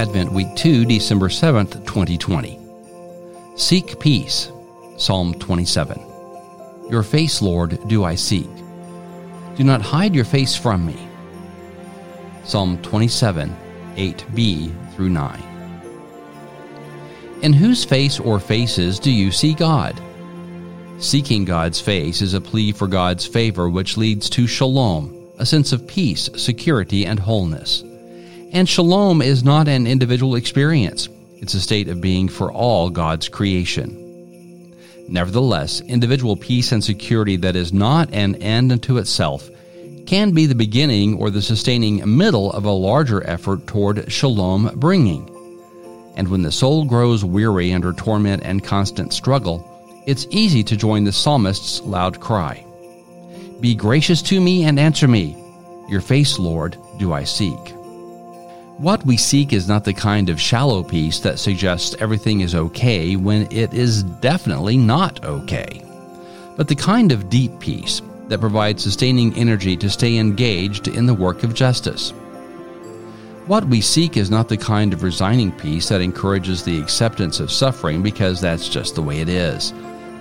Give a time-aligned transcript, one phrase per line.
[0.00, 2.58] Advent Week 2, December 7th, 2020.
[3.54, 4.50] Seek peace.
[4.96, 6.00] Psalm 27.
[6.88, 8.48] Your face, Lord, do I seek.
[9.56, 10.96] Do not hide your face from me.
[12.44, 13.54] Psalm 27,
[13.96, 15.42] 8b through 9.
[17.42, 20.00] In whose face or faces do you see God?
[20.98, 25.72] Seeking God's face is a plea for God's favor, which leads to shalom, a sense
[25.72, 27.84] of peace, security, and wholeness.
[28.52, 33.28] And shalom is not an individual experience, it's a state of being for all God's
[33.28, 33.96] creation.
[35.08, 39.48] Nevertheless, individual peace and security that is not an end unto itself
[40.06, 45.28] can be the beginning or the sustaining middle of a larger effort toward shalom bringing.
[46.16, 49.64] And when the soul grows weary under torment and constant struggle,
[50.06, 52.64] it's easy to join the psalmist's loud cry
[53.60, 55.36] Be gracious to me and answer me.
[55.88, 57.79] Your face, Lord, do I seek.
[58.80, 63.14] What we seek is not the kind of shallow peace that suggests everything is okay
[63.14, 65.84] when it is definitely not okay,
[66.56, 71.12] but the kind of deep peace that provides sustaining energy to stay engaged in the
[71.12, 72.14] work of justice.
[73.46, 77.52] What we seek is not the kind of resigning peace that encourages the acceptance of
[77.52, 79.74] suffering because that's just the way it is,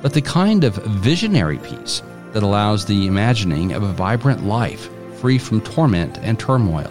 [0.00, 4.88] but the kind of visionary peace that allows the imagining of a vibrant life
[5.20, 6.90] free from torment and turmoil.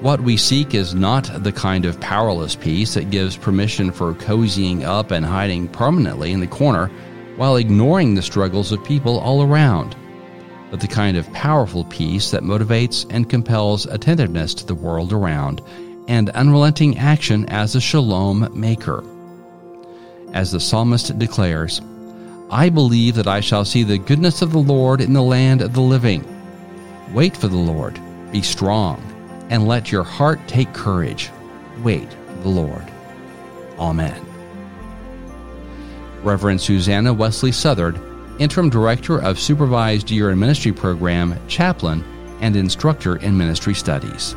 [0.00, 4.82] What we seek is not the kind of powerless peace that gives permission for cozying
[4.82, 6.90] up and hiding permanently in the corner
[7.36, 9.96] while ignoring the struggles of people all around,
[10.70, 15.62] but the kind of powerful peace that motivates and compels attentiveness to the world around
[16.08, 19.02] and unrelenting action as a shalom maker.
[20.32, 21.80] As the psalmist declares,
[22.50, 25.72] I believe that I shall see the goodness of the Lord in the land of
[25.72, 26.24] the living.
[27.14, 27.98] Wait for the Lord,
[28.32, 29.13] be strong
[29.50, 31.30] and let your heart take courage.
[31.82, 32.08] Wait
[32.42, 32.84] the Lord.
[33.78, 34.24] Amen.
[36.22, 38.00] Reverend Susanna Wesley Southard,
[38.38, 42.02] Interim Director of Supervised Year in Ministry Program, Chaplain,
[42.40, 44.34] and Instructor in Ministry Studies.